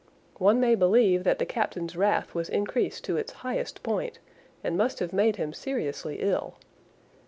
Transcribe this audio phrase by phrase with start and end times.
[0.39, 4.17] One may believe that the captain's wrath was increased to its highest point,
[4.63, 6.55] and must have made him seriously ill.